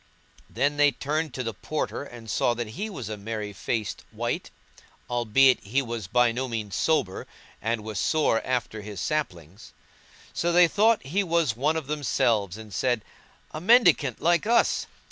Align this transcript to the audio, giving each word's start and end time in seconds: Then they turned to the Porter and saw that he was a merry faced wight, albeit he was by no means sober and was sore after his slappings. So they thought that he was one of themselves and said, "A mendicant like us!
Then 0.49 0.77
they 0.77 0.89
turned 0.89 1.31
to 1.35 1.43
the 1.43 1.53
Porter 1.53 2.03
and 2.03 2.27
saw 2.27 2.55
that 2.55 2.69
he 2.69 2.89
was 2.89 3.07
a 3.07 3.17
merry 3.17 3.53
faced 3.53 4.03
wight, 4.11 4.49
albeit 5.07 5.59
he 5.63 5.83
was 5.83 6.07
by 6.07 6.31
no 6.31 6.47
means 6.47 6.75
sober 6.75 7.27
and 7.61 7.83
was 7.83 7.99
sore 7.99 8.41
after 8.43 8.81
his 8.81 8.99
slappings. 8.99 9.73
So 10.33 10.51
they 10.51 10.67
thought 10.67 11.01
that 11.03 11.09
he 11.09 11.23
was 11.23 11.55
one 11.55 11.75
of 11.77 11.85
themselves 11.85 12.57
and 12.57 12.73
said, 12.73 13.03
"A 13.51 13.61
mendicant 13.61 14.19
like 14.23 14.47
us! 14.47 14.87